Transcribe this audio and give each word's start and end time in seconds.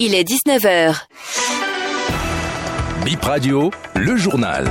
Il 0.00 0.12
est 0.12 0.24
19h. 0.28 1.06
Bip 3.04 3.22
Radio, 3.22 3.70
le 3.94 4.16
journal. 4.16 4.68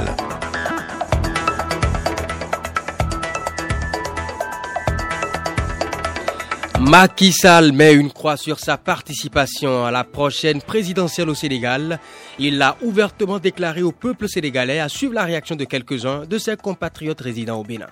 Macky 6.82 7.32
Sall 7.32 7.72
met 7.72 7.94
une 7.94 8.12
croix 8.12 8.36
sur 8.36 8.60
sa 8.60 8.76
participation 8.78 9.86
à 9.86 9.92
la 9.92 10.04
prochaine 10.04 10.62
présidentielle 10.62 11.30
au 11.30 11.36
Sénégal. 11.36 12.02
Il 12.38 12.58
l'a 12.58 12.76
ouvertement 12.82 13.40
déclaré 13.40 13.82
au 13.82 13.94
peuple 13.94 14.28
sénégalais 14.28 14.82
à 14.82 14.90
suivre 14.90 15.14
la 15.14 15.24
réaction 15.24 15.56
de 15.56 15.64
quelques-uns 15.64 16.26
de 16.26 16.38
ses 16.38 16.58
compatriotes 16.58 17.22
résidant 17.22 17.62
au 17.62 17.64
Bénin. 17.64 17.88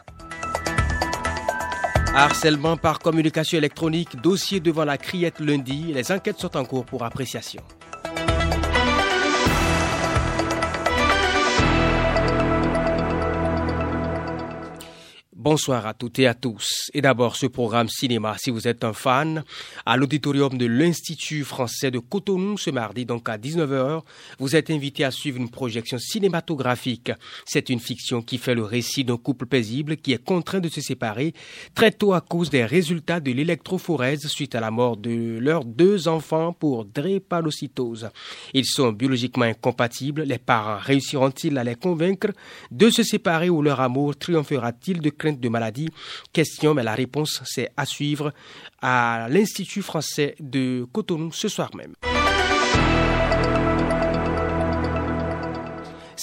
Harcèlement 2.13 2.75
par 2.75 2.99
communication 2.99 3.57
électronique, 3.57 4.17
dossier 4.21 4.59
devant 4.59 4.83
la 4.83 4.97
criette 4.97 5.39
lundi. 5.39 5.93
Les 5.93 6.11
enquêtes 6.11 6.39
sont 6.39 6.57
en 6.57 6.65
cours 6.65 6.85
pour 6.85 7.03
appréciation. 7.03 7.63
Bonsoir 15.43 15.87
à 15.87 15.95
toutes 15.95 16.19
et 16.19 16.27
à 16.27 16.35
tous. 16.35 16.91
Et 16.93 17.01
d'abord, 17.01 17.35
ce 17.35 17.47
programme 17.47 17.89
cinéma, 17.89 18.35
si 18.37 18.51
vous 18.51 18.67
êtes 18.67 18.83
un 18.83 18.93
fan, 18.93 19.43
à 19.87 19.97
l'auditorium 19.97 20.55
de 20.55 20.67
l'Institut 20.67 21.43
français 21.43 21.89
de 21.89 21.97
Cotonou 21.97 22.59
ce 22.59 22.69
mardi, 22.69 23.07
donc 23.07 23.27
à 23.27 23.39
19h, 23.39 24.03
vous 24.37 24.55
êtes 24.55 24.69
invité 24.69 25.03
à 25.03 25.09
suivre 25.09 25.39
une 25.39 25.49
projection 25.49 25.97
cinématographique. 25.97 27.11
C'est 27.43 27.69
une 27.69 27.79
fiction 27.79 28.21
qui 28.21 28.37
fait 28.37 28.53
le 28.53 28.61
récit 28.61 29.03
d'un 29.03 29.17
couple 29.17 29.47
paisible 29.47 29.97
qui 29.97 30.13
est 30.13 30.23
contraint 30.23 30.59
de 30.59 30.69
se 30.69 30.79
séparer 30.79 31.33
très 31.73 31.89
tôt 31.89 32.13
à 32.13 32.21
cause 32.21 32.51
des 32.51 32.63
résultats 32.63 33.19
de 33.19 33.31
l'électrophorèse 33.31 34.27
suite 34.27 34.53
à 34.53 34.59
la 34.59 34.69
mort 34.69 34.95
de 34.95 35.39
leurs 35.39 35.65
deux 35.65 36.07
enfants 36.07 36.53
pour 36.53 36.85
drépanocytose. 36.85 38.11
Ils 38.53 38.67
sont 38.67 38.91
biologiquement 38.91 39.45
incompatibles. 39.45 40.21
Les 40.21 40.37
parents 40.37 40.77
réussiront-ils 40.77 41.57
à 41.57 41.63
les 41.63 41.73
convaincre 41.73 42.27
de 42.69 42.91
se 42.91 43.01
séparer 43.01 43.49
ou 43.49 43.63
leur 43.63 43.79
amour 43.79 44.15
triomphera-t-il 44.15 45.01
de 45.01 45.09
de 45.39 45.49
maladie 45.49 45.89
Question, 46.33 46.73
mais 46.73 46.83
la 46.83 46.95
réponse 46.95 47.41
c'est 47.45 47.69
à 47.77 47.85
suivre 47.85 48.33
à 48.81 49.27
l'Institut 49.29 49.81
français 49.81 50.35
de 50.39 50.85
Cotonou 50.91 51.31
ce 51.31 51.47
soir 51.47 51.71
même. 51.75 51.93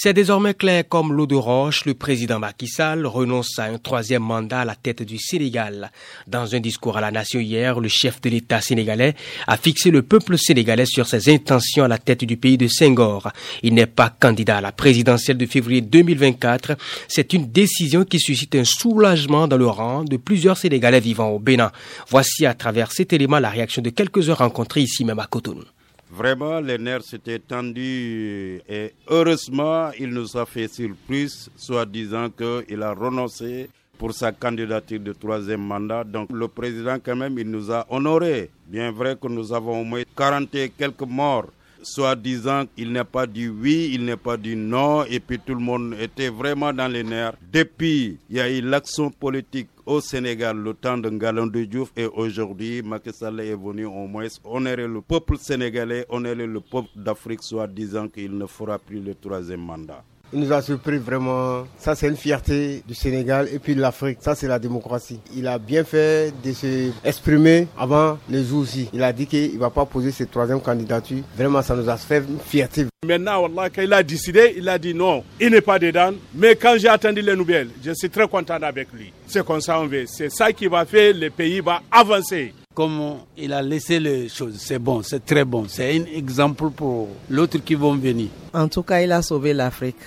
C'est 0.01 0.13
désormais 0.13 0.53
clair 0.53 0.85
comme 0.87 1.11
l'eau 1.11 1.27
de 1.27 1.35
roche, 1.35 1.83
le 1.83 1.93
président 1.93 2.39
Macky 2.39 2.69
Sall 2.69 3.05
renonce 3.05 3.59
à 3.59 3.65
un 3.65 3.77
troisième 3.77 4.23
mandat 4.23 4.61
à 4.61 4.63
la 4.65 4.75
tête 4.75 5.03
du 5.03 5.17
Sénégal. 5.17 5.91
Dans 6.25 6.55
un 6.55 6.61
discours 6.61 6.95
à 6.95 7.01
la 7.01 7.11
nation 7.11 7.41
hier, 7.41 7.81
le 7.81 7.89
chef 7.89 8.21
de 8.21 8.29
l'État 8.29 8.61
sénégalais 8.61 9.13
a 9.45 9.57
fixé 9.57 9.91
le 9.91 10.01
peuple 10.01 10.37
sénégalais 10.37 10.85
sur 10.85 11.05
ses 11.05 11.27
intentions 11.29 11.83
à 11.83 11.89
la 11.89 11.97
tête 11.97 12.23
du 12.23 12.37
pays 12.37 12.57
de 12.57 12.69
Senghor. 12.69 13.29
Il 13.61 13.73
n'est 13.73 13.87
pas 13.87 14.09
candidat 14.09 14.59
à 14.59 14.61
la 14.61 14.71
présidentielle 14.71 15.35
de 15.37 15.45
février 15.45 15.81
2024. 15.81 16.77
C'est 17.09 17.33
une 17.33 17.51
décision 17.51 18.05
qui 18.05 18.21
suscite 18.21 18.55
un 18.55 18.63
soulagement 18.63 19.49
dans 19.49 19.57
le 19.57 19.67
rang 19.67 20.05
de 20.05 20.15
plusieurs 20.15 20.55
Sénégalais 20.55 21.01
vivant 21.01 21.27
au 21.27 21.39
Bénin. 21.39 21.73
Voici 22.07 22.45
à 22.45 22.53
travers 22.53 22.93
cet 22.93 23.11
élément 23.11 23.39
la 23.39 23.49
réaction 23.49 23.81
de 23.81 23.89
quelques-uns 23.89 24.35
rencontrés 24.35 24.79
ici 24.79 25.03
même 25.03 25.19
à 25.19 25.25
Cotonou. 25.27 25.65
Vraiment, 26.11 26.59
les 26.59 26.77
nerfs 26.79 27.03
s'étaient 27.03 27.37
tendus 27.39 28.61
et 28.67 28.93
heureusement, 29.07 29.91
il 29.99 30.09
nous 30.09 30.35
a 30.35 30.45
fait 30.45 30.67
surprise, 30.67 31.49
soit 31.55 31.85
disant 31.85 32.29
qu'il 32.31 32.81
a 32.81 32.93
renoncé 32.93 33.69
pour 33.97 34.13
sa 34.13 34.31
candidature 34.31 34.99
de 34.99 35.13
troisième 35.13 35.61
mandat. 35.61 36.03
Donc 36.03 36.31
le 36.31 36.47
président, 36.47 36.97
quand 37.03 37.15
même, 37.15 37.37
il 37.37 37.49
nous 37.51 37.71
a 37.71 37.85
honorés. 37.89 38.49
Bien 38.65 38.91
vrai 38.91 39.17
que 39.21 39.27
nous 39.27 39.53
avons 39.53 39.81
au 39.81 39.83
moins 39.83 40.01
40 40.15 40.55
et 40.55 40.69
quelques 40.69 41.01
morts 41.01 41.47
soit 41.83 42.15
disant 42.15 42.65
qu'il 42.75 42.91
n'est 42.91 43.03
pas 43.03 43.25
du 43.27 43.49
oui, 43.49 43.91
il 43.93 44.05
n'est 44.05 44.17
pas 44.17 44.37
du 44.37 44.55
non, 44.55 45.03
et 45.05 45.19
puis 45.19 45.39
tout 45.39 45.53
le 45.55 45.61
monde 45.61 45.95
était 45.99 46.29
vraiment 46.29 46.73
dans 46.73 46.87
les 46.87 47.03
nerfs. 47.03 47.33
Depuis, 47.51 48.17
il 48.29 48.35
y 48.37 48.39
a 48.39 48.49
eu 48.49 48.61
l'action 48.61 49.09
politique 49.11 49.67
au 49.85 50.01
Sénégal 50.01 50.57
le 50.57 50.73
temps 50.73 50.97
de 50.97 51.09
Ngalon 51.09 51.47
de 51.47 51.63
Diouf 51.65 51.91
et 51.97 52.05
aujourd'hui 52.05 52.81
Macky 52.83 53.09
est 53.09 53.55
venu 53.55 53.85
au 53.85 54.05
moins 54.07 54.27
honorer 54.43 54.87
le 54.87 55.01
peuple 55.01 55.37
sénégalais, 55.37 56.05
honorer 56.09 56.45
le 56.45 56.59
peuple 56.59 56.89
d'Afrique, 56.95 57.41
soit 57.41 57.67
disant 57.67 58.07
qu'il 58.07 58.37
ne 58.37 58.45
fera 58.45 58.77
plus 58.77 58.99
le 58.99 59.15
troisième 59.15 59.61
mandat. 59.61 60.03
Il 60.31 60.39
nous 60.39 60.51
a 60.53 60.61
surpris 60.61 60.97
vraiment. 60.97 61.63
Ça, 61.77 61.95
c'est 61.95 62.07
une 62.07 62.15
fierté 62.15 62.83
du 62.87 62.93
Sénégal 62.93 63.47
et 63.51 63.57
puis 63.59 63.73
de 63.75 63.81
l'Afrique. 63.81 64.19
Ça, 64.21 64.35
c'est 64.35 64.47
la 64.47 64.59
démocratie. 64.59 65.19
Il 65.35 65.47
a 65.47 65.57
bien 65.57 65.83
fait 65.83 66.31
de 66.43 66.51
se 66.53 66.91
exprimer 67.03 67.67
avant 67.77 68.17
les 68.29 68.43
jours 68.43 68.61
aussi. 68.61 68.89
Il 68.93 69.01
a 69.03 69.11
dit 69.11 69.25
qu'il 69.25 69.55
ne 69.55 69.59
va 69.59 69.69
pas 69.69 69.85
poser 69.85 70.11
cette 70.11 70.29
troisième 70.31 70.61
candidature. 70.61 71.23
Vraiment, 71.35 71.61
ça 71.61 71.75
nous 71.75 71.89
a 71.89 71.97
fait 71.97 72.19
une 72.19 72.39
fierté. 72.39 72.85
Maintenant, 73.05 73.41
Wallah, 73.41 73.69
quand 73.69 73.81
il 73.81 73.93
a 73.93 74.03
décidé, 74.03 74.53
il 74.57 74.67
a 74.69 74.77
dit 74.77 74.93
non, 74.93 75.23
il 75.39 75.49
n'est 75.49 75.61
pas 75.61 75.79
dedans. 75.79 76.11
Mais 76.35 76.55
quand 76.55 76.75
j'ai 76.77 76.89
attendu 76.89 77.21
les 77.21 77.35
nouvelles, 77.35 77.69
je 77.83 77.91
suis 77.93 78.09
très 78.09 78.27
content 78.27 78.55
avec 78.61 78.89
lui. 78.93 79.11
C'est 79.25 79.43
comme 79.45 79.61
ça 79.61 79.79
on 79.79 79.87
veut. 79.87 80.05
C'est 80.05 80.29
ça 80.29 80.51
qui 80.51 80.67
va 80.67 80.85
faire 80.85 81.13
le 81.15 81.29
pays 81.29 81.59
va 81.61 81.81
avancer 81.91 82.53
comme 82.75 83.17
il 83.37 83.51
a 83.51 83.61
laissé 83.61 83.99
les 83.99 84.29
choses. 84.29 84.55
C'est 84.59 84.79
bon, 84.79 85.01
c'est 85.01 85.25
très 85.25 85.43
bon. 85.43 85.65
C'est 85.67 85.97
un 85.97 86.05
exemple 86.15 86.69
pour 86.69 87.09
l'autre 87.29 87.57
qui 87.57 87.75
vont 87.75 87.95
venir. 87.95 88.27
En 88.53 88.67
tout 88.69 88.83
cas, 88.83 89.01
il 89.01 89.11
a 89.11 89.21
sauvé 89.21 89.53
l'Afrique. 89.53 89.97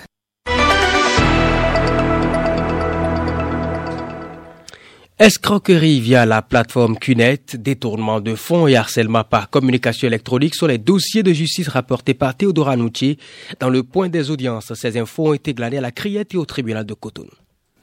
Escroquerie 5.23 6.01
via 6.01 6.25
la 6.25 6.41
plateforme 6.41 6.97
CUNET, 6.97 7.55
détournement 7.55 8.19
de 8.19 8.35
fonds 8.35 8.67
et 8.67 8.75
harcèlement 8.75 9.23
par 9.23 9.49
communication 9.49 10.05
électronique 10.05 10.53
sont 10.53 10.67
les 10.67 10.77
dossiers 10.77 11.23
de 11.23 11.31
justice 11.31 11.69
rapportés 11.69 12.13
par 12.13 12.35
Théodora 12.35 12.75
Nucci 12.75 13.17
dans 13.61 13.69
le 13.69 13.83
point 13.83 14.09
des 14.09 14.31
audiences. 14.31 14.73
Ces 14.73 14.97
infos 14.97 15.29
ont 15.29 15.33
été 15.33 15.53
glanées 15.53 15.77
à 15.77 15.81
la 15.81 15.93
criette 15.93 16.33
et 16.33 16.37
au 16.37 16.43
tribunal 16.43 16.85
de 16.85 16.93
Cotonou. 16.93 17.29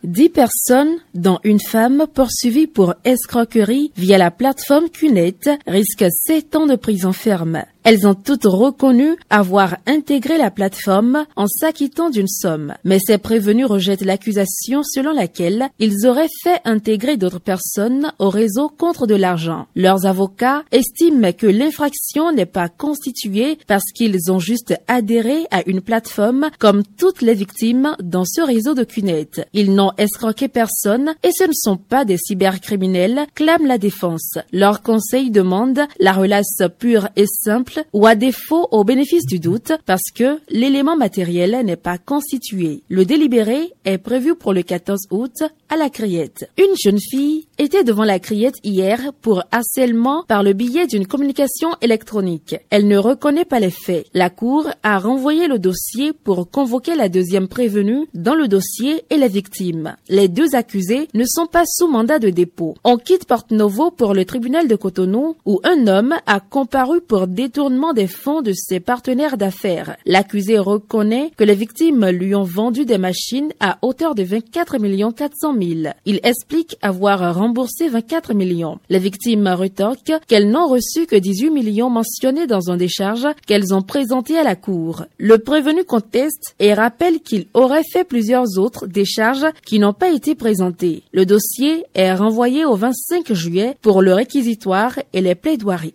Dix 0.04 0.28
personnes, 0.28 0.96
dont 1.14 1.38
une 1.42 1.60
femme 1.60 2.04
poursuivie 2.12 2.66
pour 2.66 2.94
escroquerie 3.04 3.90
via 3.96 4.18
la 4.18 4.30
plateforme 4.30 4.90
CUNET, 4.90 5.38
risquent 5.66 6.10
sept 6.10 6.54
ans 6.56 6.66
de 6.66 6.76
prison 6.76 7.14
ferme. 7.14 7.64
Elles 7.82 8.06
ont 8.06 8.14
toutes 8.14 8.44
reconnu 8.44 9.16
avoir 9.30 9.76
intégré 9.86 10.36
la 10.36 10.50
plateforme 10.50 11.24
en 11.34 11.46
s'acquittant 11.46 12.10
d'une 12.10 12.28
somme. 12.28 12.74
Mais 12.84 12.98
ces 12.98 13.16
prévenus 13.16 13.66
rejettent 13.66 14.04
l'accusation 14.04 14.82
selon 14.82 15.12
laquelle 15.12 15.70
ils 15.78 16.06
auraient 16.06 16.28
fait 16.42 16.60
intégrer 16.64 17.16
d'autres 17.16 17.40
personnes 17.40 18.12
au 18.18 18.28
réseau 18.28 18.68
contre 18.68 19.06
de 19.06 19.14
l'argent. 19.14 19.66
Leurs 19.74 20.04
avocats 20.04 20.62
estiment 20.72 21.32
que 21.32 21.46
l'infraction 21.46 22.32
n'est 22.32 22.46
pas 22.46 22.68
constituée 22.68 23.58
parce 23.66 23.90
qu'ils 23.94 24.30
ont 24.30 24.38
juste 24.38 24.74
adhéré 24.86 25.46
à 25.50 25.62
une 25.66 25.80
plateforme 25.80 26.50
comme 26.58 26.82
toutes 26.98 27.22
les 27.22 27.34
victimes 27.34 27.96
dans 28.02 28.24
ce 28.26 28.42
réseau 28.42 28.74
de 28.74 28.84
CUNET. 28.84 29.46
Ils 29.54 29.74
n'ont 29.74 29.92
escroqué 29.96 30.48
personne 30.48 31.14
et 31.22 31.30
ce 31.32 31.44
ne 31.44 31.54
sont 31.54 31.78
pas 31.78 32.04
des 32.04 32.18
cybercriminels, 32.18 33.26
clame 33.34 33.66
la 33.66 33.78
défense. 33.78 34.38
Leur 34.52 34.82
conseil 34.82 35.30
demande 35.30 35.80
la 35.98 36.12
relace 36.12 36.62
pure 36.78 37.08
et 37.16 37.26
simple 37.26 37.69
ou 37.92 38.06
à 38.06 38.14
défaut 38.14 38.68
au 38.70 38.84
bénéfice 38.84 39.26
du 39.26 39.38
doute 39.38 39.72
parce 39.86 40.10
que 40.14 40.40
l'élément 40.48 40.96
matériel 40.96 41.64
n'est 41.64 41.76
pas 41.76 41.98
constitué. 41.98 42.82
Le 42.88 43.04
délibéré 43.04 43.72
est 43.84 43.98
prévu 43.98 44.34
pour 44.34 44.52
le 44.52 44.62
14 44.62 45.08
août 45.10 45.42
à 45.70 45.76
la 45.76 45.88
criette. 45.88 46.50
Une 46.58 46.74
jeune 46.82 46.98
fille 46.98 47.46
était 47.56 47.84
devant 47.84 48.04
la 48.04 48.18
criette 48.18 48.56
hier 48.64 49.12
pour 49.22 49.44
harcèlement 49.52 50.24
par 50.26 50.42
le 50.42 50.52
biais 50.52 50.88
d'une 50.88 51.06
communication 51.06 51.70
électronique. 51.80 52.56
Elle 52.70 52.88
ne 52.88 52.98
reconnaît 52.98 53.44
pas 53.44 53.60
les 53.60 53.70
faits. 53.70 54.06
La 54.12 54.30
Cour 54.30 54.68
a 54.82 54.98
renvoyé 54.98 55.46
le 55.46 55.60
dossier 55.60 56.12
pour 56.12 56.50
convoquer 56.50 56.96
la 56.96 57.08
deuxième 57.08 57.46
prévenue 57.46 58.08
dans 58.14 58.34
le 58.34 58.48
dossier 58.48 59.04
et 59.10 59.16
la 59.16 59.28
victime. 59.28 59.94
Les 60.08 60.26
deux 60.26 60.56
accusés 60.56 61.08
ne 61.14 61.24
sont 61.24 61.46
pas 61.46 61.64
sous 61.66 61.86
mandat 61.86 62.18
de 62.18 62.30
dépôt. 62.30 62.74
On 62.82 62.96
quitte 62.96 63.26
Porte 63.26 63.52
Novo 63.52 63.92
pour 63.92 64.12
le 64.12 64.24
tribunal 64.24 64.66
de 64.66 64.76
Cotonou 64.76 65.36
où 65.46 65.60
un 65.62 65.86
homme 65.86 66.16
a 66.26 66.40
comparu 66.40 67.00
pour 67.00 67.28
détournement 67.28 67.92
des 67.92 68.08
fonds 68.08 68.42
de 68.42 68.52
ses 68.52 68.80
partenaires 68.80 69.36
d'affaires. 69.36 69.96
L'accusé 70.04 70.58
reconnaît 70.58 71.30
que 71.36 71.44
les 71.44 71.54
victimes 71.54 72.06
lui 72.08 72.34
ont 72.34 72.42
vendu 72.42 72.84
des 72.84 72.98
machines 72.98 73.52
à 73.60 73.78
hauteur 73.82 74.16
de 74.16 74.24
24 74.24 74.78
400 75.14 75.54
000. 75.54 75.59
Il 75.62 76.20
explique 76.22 76.76
avoir 76.82 77.34
remboursé 77.34 77.88
24 77.88 78.34
millions. 78.34 78.78
Les 78.88 78.98
victimes 78.98 79.46
rétorquent 79.46 80.18
qu'elles 80.26 80.50
n'ont 80.50 80.68
reçu 80.68 81.06
que 81.06 81.16
18 81.16 81.50
millions 81.50 81.90
mentionnés 81.90 82.46
dans 82.46 82.70
un 82.70 82.76
décharge 82.76 83.26
qu'elles 83.46 83.74
ont 83.74 83.82
présenté 83.82 84.38
à 84.38 84.42
la 84.42 84.56
cour. 84.56 85.04
Le 85.18 85.38
prévenu 85.38 85.84
conteste 85.84 86.54
et 86.58 86.74
rappelle 86.74 87.20
qu'il 87.20 87.46
aurait 87.54 87.84
fait 87.92 88.04
plusieurs 88.04 88.58
autres 88.58 88.86
décharges 88.86 89.46
qui 89.64 89.78
n'ont 89.78 89.92
pas 89.92 90.10
été 90.10 90.34
présentées. 90.34 91.02
Le 91.12 91.26
dossier 91.26 91.84
est 91.94 92.14
renvoyé 92.14 92.64
au 92.64 92.76
25 92.76 93.32
juillet 93.32 93.76
pour 93.82 94.02
le 94.02 94.14
réquisitoire 94.14 94.98
et 95.12 95.20
les 95.20 95.34
plaidoiries. 95.34 95.94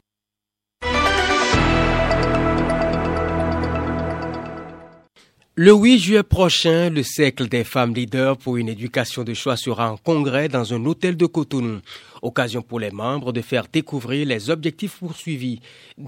Le 5.57 5.71
8 5.71 5.99
juillet 5.99 6.23
prochain, 6.23 6.89
le 6.89 7.01
cercle 7.01 7.47
des 7.47 7.63
femmes 7.63 7.93
leaders 7.93 8.35
pour 8.35 8.57
une 8.57 8.67
éducation 8.67 9.23
de 9.23 9.33
choix 9.33 9.55
sera 9.55 9.89
en 9.89 9.95
congrès 9.95 10.49
dans 10.49 10.73
un 10.73 10.85
hôtel 10.85 11.15
de 11.15 11.25
Cotonou. 11.25 11.79
Occasion 12.21 12.61
pour 12.61 12.77
les 12.77 12.91
membres 12.91 13.31
de 13.31 13.39
faire 13.39 13.63
découvrir 13.71 14.27
les 14.27 14.49
objectifs 14.49 14.97
poursuivis. 14.99 15.61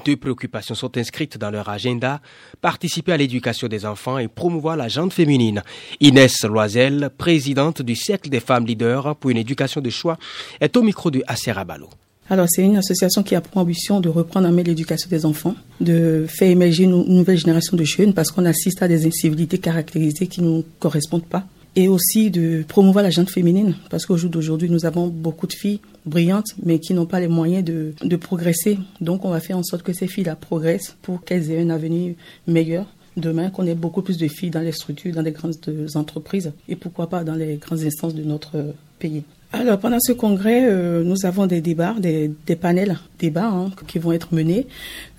Deux 0.03 0.17
préoccupations 0.17 0.75
sont 0.75 0.97
inscrites 0.97 1.37
dans 1.37 1.49
leur 1.49 1.69
agenda. 1.69 2.19
Participer 2.59 3.13
à 3.13 3.17
l'éducation 3.17 3.69
des 3.69 3.85
enfants 3.85 4.17
et 4.17 4.27
promouvoir 4.27 4.75
la 4.75 4.89
gente 4.89 5.13
féminine. 5.13 5.63
Inès 6.01 6.43
Loisel, 6.43 7.09
présidente 7.17 7.81
du 7.81 7.95
cercle 7.95 8.29
des 8.29 8.41
femmes 8.41 8.65
leaders 8.65 9.15
pour 9.15 9.29
une 9.29 9.37
éducation 9.37 9.79
de 9.79 9.89
choix, 9.89 10.17
est 10.59 10.75
au 10.75 10.83
micro 10.83 11.09
de 11.09 11.23
Aserabalo. 11.25 11.89
Alors, 12.29 12.47
c'est 12.49 12.61
une 12.61 12.75
association 12.75 13.23
qui 13.23 13.35
a 13.35 13.41
pour 13.41 13.57
ambition 13.57 14.01
de 14.01 14.09
reprendre 14.09 14.49
en 14.49 14.51
main 14.51 14.63
l'éducation 14.63 15.09
des 15.09 15.25
enfants, 15.25 15.55
de 15.79 16.25
faire 16.27 16.49
émerger 16.49 16.83
une 16.83 17.03
nouvelle 17.03 17.37
génération 17.37 17.77
de 17.77 17.83
jeunes 17.85 18.13
parce 18.13 18.31
qu'on 18.31 18.45
assiste 18.45 18.81
à 18.81 18.87
des 18.89 19.05
incivilités 19.05 19.59
caractérisées 19.59 20.27
qui 20.27 20.41
ne 20.41 20.47
nous 20.47 20.65
correspondent 20.79 21.25
pas. 21.25 21.45
Et 21.77 21.87
aussi 21.87 22.31
de 22.31 22.65
promouvoir 22.67 23.03
la 23.03 23.11
gente 23.11 23.29
féminine 23.29 23.75
parce 23.89 24.05
qu'au 24.05 24.17
jour 24.17 24.31
d'aujourd'hui, 24.31 24.69
nous 24.69 24.85
avons 24.85 25.07
beaucoup 25.07 25.47
de 25.47 25.53
filles 25.53 25.79
brillantes 26.05 26.55
mais 26.63 26.79
qui 26.79 26.93
n'ont 26.93 27.05
pas 27.05 27.19
les 27.19 27.27
moyens 27.27 27.63
de, 27.63 27.93
de 28.03 28.15
progresser. 28.15 28.79
Donc, 28.99 29.23
on 29.23 29.29
va 29.29 29.39
faire 29.39 29.57
en 29.57 29.63
sorte 29.63 29.83
que 29.83 29.93
ces 29.93 30.07
filles-là 30.07 30.35
progressent 30.35 30.97
pour 31.03 31.23
qu'elles 31.23 31.51
aient 31.51 31.61
un 31.61 31.69
avenir 31.69 32.15
meilleur 32.47 32.87
demain 33.15 33.49
qu'on 33.49 33.65
ait 33.65 33.75
beaucoup 33.75 34.01
plus 34.01 34.17
de 34.17 34.27
filles 34.27 34.49
dans 34.49 34.61
les 34.61 34.71
structures, 34.71 35.13
dans 35.13 35.21
les 35.21 35.31
grandes 35.31 35.55
entreprises 35.95 36.51
et 36.67 36.75
pourquoi 36.75 37.09
pas 37.09 37.23
dans 37.23 37.35
les 37.35 37.55
grandes 37.55 37.83
instances 37.83 38.15
de 38.15 38.23
notre 38.23 38.73
pays. 38.99 39.23
Alors, 39.53 39.79
pendant 39.79 39.99
ce 39.99 40.11
congrès, 40.11 40.65
euh, 40.65 41.03
nous 41.03 41.25
avons 41.25 41.45
des 41.45 41.61
débats, 41.61 41.95
des, 41.97 42.29
des 42.45 42.57
panels 42.57 42.97
débats 43.17 43.47
hein, 43.47 43.71
qui 43.87 43.97
vont 43.97 44.11
être 44.11 44.33
menés. 44.33 44.67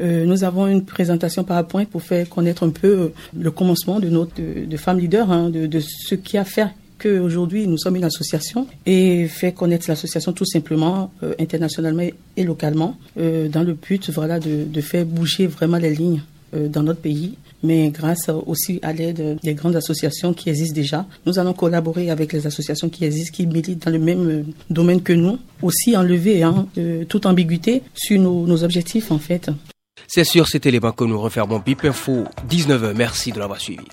Euh, 0.02 0.26
nous 0.26 0.44
avons 0.44 0.66
une 0.66 0.84
présentation 0.84 1.44
PowerPoint 1.44 1.86
pour 1.86 2.02
faire 2.02 2.28
connaître 2.28 2.62
un 2.62 2.70
peu 2.70 2.88
euh, 2.88 3.08
le 3.38 3.50
commencement 3.50 4.00
de 4.00 4.08
notre 4.10 4.34
de, 4.34 4.66
de 4.66 4.76
femmes 4.76 4.98
leaders, 4.98 5.32
hein, 5.32 5.48
de, 5.48 5.80
ce 5.80 6.14
qui 6.14 6.36
a 6.36 6.44
fait 6.44 6.68
qu'aujourd'hui 6.98 7.68
nous 7.68 7.78
sommes 7.78 7.94
une 7.94 8.04
association 8.04 8.66
et 8.84 9.28
faire 9.28 9.54
connaître 9.54 9.86
l'association 9.88 10.32
tout 10.32 10.44
simplement 10.44 11.12
internationalement 11.38 12.02
et 12.36 12.42
localement 12.42 12.96
dans 13.16 13.62
le 13.62 13.74
but 13.74 14.10
voilà 14.10 14.40
de 14.40 14.80
faire 14.80 15.06
bouger 15.06 15.46
vraiment 15.46 15.76
les 15.76 15.94
lignes 15.94 16.22
dans 16.52 16.82
notre 16.82 17.00
pays 17.00 17.36
mais 17.62 17.88
grâce 17.90 18.30
aussi 18.46 18.78
à 18.82 18.92
l'aide 18.92 19.38
des 19.42 19.54
grandes 19.54 19.76
associations 19.76 20.32
qui 20.32 20.50
existent 20.50 20.74
déjà. 20.74 21.06
Nous 21.26 21.38
allons 21.38 21.54
collaborer 21.54 22.10
avec 22.10 22.32
les 22.32 22.46
associations 22.46 22.88
qui 22.88 23.04
existent, 23.04 23.34
qui 23.34 23.46
militent 23.46 23.84
dans 23.84 23.90
le 23.90 23.98
même 23.98 24.44
domaine 24.70 25.02
que 25.02 25.12
nous, 25.12 25.38
aussi 25.62 25.96
enlever 25.96 26.42
hein, 26.42 26.66
toute 27.08 27.26
ambiguïté 27.26 27.82
sur 27.94 28.20
nos, 28.20 28.46
nos 28.46 28.64
objectifs 28.64 29.10
en 29.10 29.18
fait. 29.18 29.50
C'est 30.06 30.24
sur 30.24 30.48
cet 30.48 30.66
élément 30.66 30.92
que 30.92 31.04
nous 31.04 31.20
refermons 31.20 31.58
BIP 31.58 31.84
Info 31.84 32.24
19h. 32.48 32.94
Merci 32.94 33.32
de 33.32 33.38
l'avoir 33.38 33.60
suivi. 33.60 33.84